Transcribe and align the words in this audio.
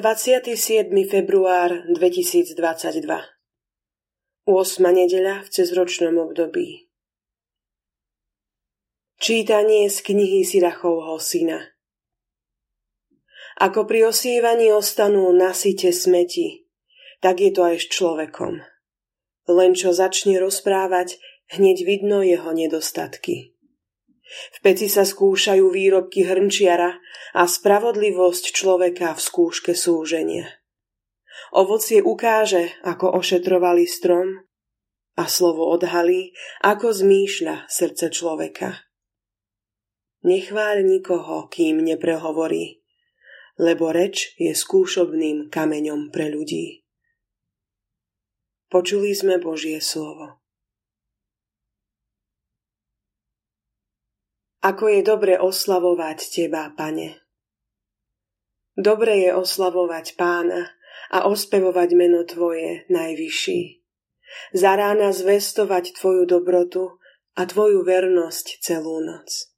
27. 0.00 0.88
február 1.12 1.84
2022 1.92 2.56
8. 4.48 4.80
nedeľa 4.80 5.44
v 5.44 5.48
cezročnom 5.52 6.16
období 6.16 6.88
Čítanie 9.20 9.92
z 9.92 10.00
knihy 10.00 10.40
Sirachovho 10.40 11.20
syna 11.20 11.76
Ako 13.60 13.84
pri 13.84 14.08
osievaní 14.08 14.72
ostanú 14.72 15.36
nasyte 15.36 15.92
smeti, 15.92 16.64
tak 17.20 17.44
je 17.44 17.52
to 17.52 17.68
aj 17.68 17.84
s 17.84 17.92
človekom. 17.92 18.56
Len 19.52 19.76
čo 19.76 19.92
začne 19.92 20.40
rozprávať, 20.40 21.20
hneď 21.52 21.84
vidno 21.84 22.24
jeho 22.24 22.56
nedostatky. 22.56 23.52
V 24.30 24.58
peci 24.62 24.86
sa 24.86 25.02
skúšajú 25.02 25.74
výrobky 25.74 26.22
hrnčiara 26.22 27.02
a 27.34 27.42
spravodlivosť 27.46 28.54
človeka 28.54 29.14
v 29.14 29.20
skúške 29.20 29.72
súženia. 29.74 30.46
Ovocie 31.50 31.98
ukáže, 31.98 32.78
ako 32.86 33.18
ošetrovali 33.18 33.90
strom 33.90 34.46
a 35.18 35.24
slovo 35.26 35.66
odhalí, 35.74 36.30
ako 36.62 36.94
zmýšľa 36.94 37.66
srdce 37.66 38.14
človeka. 38.14 38.86
Nechváľ 40.22 40.84
nikoho, 40.84 41.48
kým 41.48 41.80
neprehovorí, 41.82 42.84
lebo 43.58 43.90
reč 43.90 44.36
je 44.36 44.52
skúšobným 44.52 45.48
kameňom 45.48 46.12
pre 46.12 46.30
ľudí. 46.30 46.84
Počuli 48.70 49.10
sme 49.16 49.42
Božie 49.42 49.82
slovo. 49.82 50.38
Ako 54.60 54.92
je 54.92 55.00
dobre 55.00 55.40
oslavovať 55.40 56.18
Teba, 56.28 56.68
Pane. 56.76 57.16
Dobre 58.76 59.24
je 59.24 59.32
oslavovať 59.32 60.20
Pána 60.20 60.68
a 61.08 61.24
ospevovať 61.24 61.88
meno 61.96 62.28
Tvoje 62.28 62.84
najvyšší. 62.92 63.60
Za 64.52 64.76
rána 64.76 65.16
zvestovať 65.16 65.96
Tvoju 65.96 66.28
dobrotu 66.28 67.00
a 67.40 67.48
Tvoju 67.48 67.80
vernosť 67.80 68.60
celú 68.60 69.00
noc. 69.00 69.48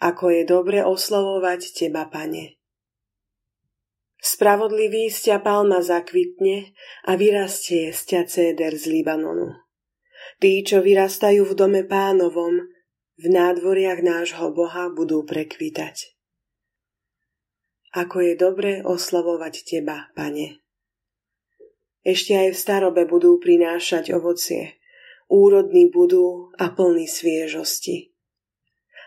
Ako 0.00 0.32
je 0.32 0.42
dobre 0.48 0.80
oslavovať 0.80 1.76
Teba, 1.76 2.08
Pane. 2.08 2.56
Spravodlivý 4.22 5.12
sťa 5.12 5.44
palma 5.44 5.84
zakvitne 5.84 6.72
a 7.04 7.20
vyrastie 7.20 7.92
sťa 7.92 8.20
céder 8.30 8.80
z 8.80 8.88
Libanonu. 8.96 9.60
Tí, 10.38 10.62
čo 10.62 10.78
vyrastajú 10.78 11.42
v 11.42 11.52
dome 11.58 11.82
pánovom, 11.84 12.64
v 13.20 13.26
nádvoriach 13.28 14.00
nášho 14.00 14.48
Boha 14.56 14.88
budú 14.88 15.22
prekvitať. 15.28 16.16
Ako 17.92 18.24
je 18.24 18.34
dobre 18.40 18.72
oslavovať 18.80 19.54
Teba, 19.68 20.08
Pane. 20.16 20.64
Ešte 22.02 22.34
aj 22.34 22.56
v 22.56 22.58
starobe 22.58 23.02
budú 23.04 23.36
prinášať 23.36 24.16
ovocie, 24.16 24.80
úrodní 25.28 25.92
budú 25.92 26.50
a 26.56 26.72
plní 26.72 27.04
sviežosti. 27.04 28.16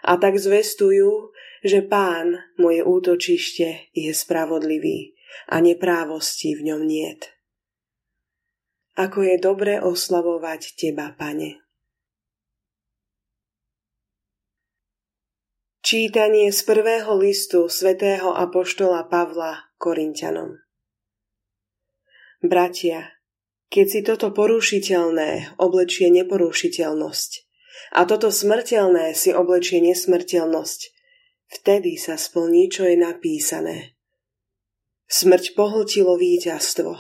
A 0.06 0.22
tak 0.22 0.38
zvestujú, 0.38 1.34
že 1.66 1.82
Pán, 1.82 2.38
moje 2.62 2.86
útočište, 2.86 3.90
je 3.90 4.14
spravodlivý 4.14 5.18
a 5.50 5.58
neprávosti 5.66 6.54
v 6.54 6.72
ňom 6.72 6.82
niet. 6.86 7.34
Ako 8.96 9.28
je 9.28 9.36
dobre 9.42 9.82
oslavovať 9.82 10.78
Teba, 10.78 11.10
Pane. 11.18 11.65
Čítanie 15.86 16.50
z 16.50 16.66
prvého 16.66 17.14
listu 17.14 17.70
svätého 17.70 18.34
Apoštola 18.34 19.06
Pavla 19.06 19.70
Korintianom 19.78 20.58
Bratia, 22.42 23.14
keď 23.70 23.86
si 23.86 24.02
toto 24.02 24.34
porušiteľné 24.34 25.62
oblečie 25.62 26.10
neporušiteľnosť 26.10 27.32
a 27.94 28.10
toto 28.10 28.34
smrteľné 28.34 29.14
si 29.14 29.30
oblečie 29.30 29.78
nesmrteľnosť, 29.86 30.80
vtedy 31.62 32.02
sa 32.02 32.18
splní, 32.18 32.66
čo 32.74 32.90
je 32.90 32.98
napísané. 32.98 33.94
Smrť 35.06 35.54
pohltilo 35.54 36.18
víťazstvo. 36.18 36.98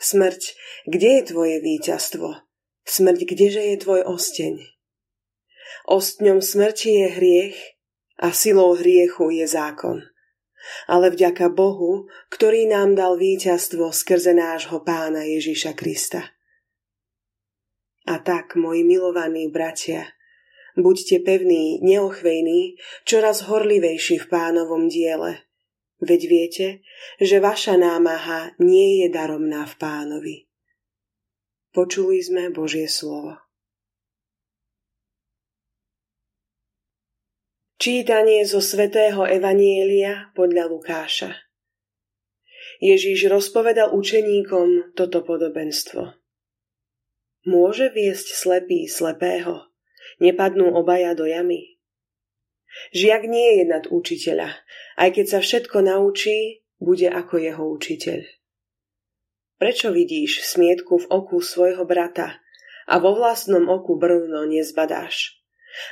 Smrť, 0.00 0.56
kde 0.88 1.08
je 1.12 1.22
tvoje 1.28 1.60
víťazstvo? 1.60 2.40
Smrť, 2.88 3.20
kdeže 3.28 3.68
je 3.68 3.76
tvoj 3.76 4.00
osteň? 4.08 4.64
Ostňom 5.84 6.40
smrti 6.40 7.04
je 7.04 7.08
hriech, 7.12 7.60
a 8.18 8.34
silou 8.34 8.74
hriechu 8.74 9.30
je 9.30 9.46
zákon. 9.46 10.02
Ale 10.90 11.14
vďaka 11.14 11.48
Bohu, 11.54 12.10
ktorý 12.34 12.66
nám 12.66 12.98
dal 12.98 13.14
víťazstvo 13.14 13.94
skrze 13.94 14.34
nášho 14.34 14.82
pána 14.82 15.22
Ježiša 15.24 15.72
Krista. 15.78 16.34
A 18.08 18.18
tak, 18.18 18.58
moji 18.58 18.82
milovaní 18.82 19.48
bratia, 19.48 20.10
buďte 20.74 21.22
pevní, 21.22 21.78
neochvejní, 21.80 22.76
čoraz 23.06 23.46
horlivejší 23.46 24.18
v 24.18 24.26
pánovom 24.26 24.88
diele. 24.90 25.46
Veď 25.98 26.20
viete, 26.30 26.66
že 27.18 27.42
vaša 27.42 27.74
námaha 27.74 28.54
nie 28.62 29.02
je 29.02 29.06
daromná 29.10 29.66
v 29.66 29.74
pánovi. 29.78 30.36
Počuli 31.74 32.22
sme 32.22 32.50
Božie 32.54 32.86
slovo. 32.86 33.47
Čítanie 37.78 38.42
zo 38.42 38.58
svätého 38.58 39.22
Evanielia 39.22 40.34
podľa 40.34 40.66
Lukáša 40.66 41.30
Ježíš 42.82 43.30
rozpovedal 43.30 43.94
učeníkom 43.94 44.98
toto 44.98 45.22
podobenstvo. 45.22 46.10
Môže 47.46 47.94
viesť 47.94 48.34
slepý 48.34 48.90
slepého? 48.90 49.70
Nepadnú 50.18 50.74
obaja 50.74 51.14
do 51.14 51.22
jamy? 51.22 51.78
Žiak 52.98 53.30
nie 53.30 53.62
je 53.62 53.64
nad 53.70 53.86
učiteľa, 53.86 54.58
aj 54.98 55.14
keď 55.14 55.26
sa 55.30 55.38
všetko 55.38 55.78
naučí, 55.78 56.66
bude 56.82 57.06
ako 57.06 57.38
jeho 57.38 57.62
učiteľ. 57.62 58.26
Prečo 59.62 59.94
vidíš 59.94 60.42
smietku 60.50 60.98
v 60.98 61.06
oku 61.14 61.38
svojho 61.38 61.86
brata 61.86 62.42
a 62.90 62.98
vo 62.98 63.14
vlastnom 63.14 63.70
oku 63.70 63.94
brvno 63.94 64.50
nezbadáš? 64.50 65.37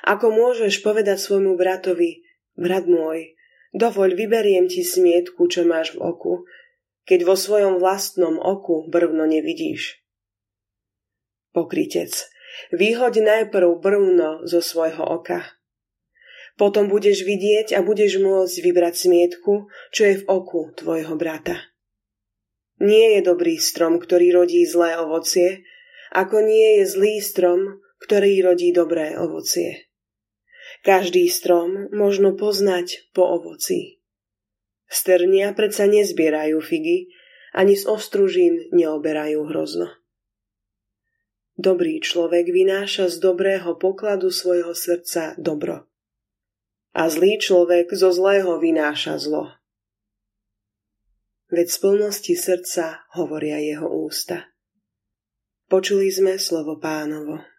Ako 0.07 0.33
môžeš 0.33 0.83
povedať 0.83 1.21
svojmu 1.21 1.55
bratovi, 1.55 2.27
brat 2.57 2.89
môj, 2.89 3.37
dovoľ, 3.77 4.17
vyberiem 4.17 4.67
ti 4.67 4.83
smietku, 4.83 5.47
čo 5.47 5.69
máš 5.69 5.95
v 5.95 6.03
oku, 6.03 6.35
keď 7.07 7.23
vo 7.23 7.37
svojom 7.39 7.79
vlastnom 7.79 8.41
oku 8.43 8.89
brvno 8.91 9.25
nevidíš. 9.29 10.03
Pokrytec, 11.55 12.13
vyhoď 12.75 13.15
najprv 13.23 13.79
brvno 13.79 14.45
zo 14.45 14.61
svojho 14.61 15.01
oka. 15.01 15.47
Potom 16.57 16.89
budeš 16.89 17.23
vidieť 17.29 17.77
a 17.77 17.85
budeš 17.85 18.17
môcť 18.17 18.57
vybrať 18.65 18.95
smietku, 18.97 19.69
čo 19.93 20.03
je 20.09 20.15
v 20.21 20.25
oku 20.25 20.73
tvojho 20.73 21.15
brata. 21.15 21.61
Nie 22.81 23.17
je 23.17 23.21
dobrý 23.25 23.57
strom, 23.61 24.01
ktorý 24.01 24.37
rodí 24.37 24.65
zlé 24.65 25.01
ovocie, 25.01 25.65
ako 26.13 26.45
nie 26.45 26.81
je 26.81 26.85
zlý 26.89 27.15
strom, 27.21 27.81
ktorý 28.03 28.45
rodí 28.45 28.71
dobré 28.73 29.17
ovocie. 29.17 29.89
Každý 30.83 31.27
strom 31.31 31.89
možno 31.95 32.37
poznať 32.37 33.11
po 33.17 33.27
ovoci. 33.41 34.03
Sternia 34.87 35.51
predsa 35.57 35.91
nezbierajú 35.91 36.63
figy, 36.63 37.11
ani 37.57 37.75
z 37.75 37.89
ostružín 37.89 38.71
neoberajú 38.71 39.49
hrozno. 39.51 39.91
Dobrý 41.57 42.05
človek 42.05 42.53
vynáša 42.53 43.09
z 43.09 43.17
dobrého 43.17 43.81
pokladu 43.81 44.29
svojho 44.29 44.77
srdca 44.77 45.33
dobro. 45.41 45.89
A 46.93 47.09
zlý 47.09 47.41
človek 47.41 47.97
zo 47.97 48.13
zlého 48.13 48.61
vynáša 48.61 49.17
zlo. 49.17 49.57
Veď 51.49 51.67
z 51.73 51.79
plnosti 51.81 52.35
srdca 52.37 53.09
hovoria 53.17 53.57
jeho 53.57 53.89
ústa. 53.89 54.53
Počuli 55.67 56.13
sme 56.13 56.37
slovo 56.37 56.77
pánovo. 56.77 57.56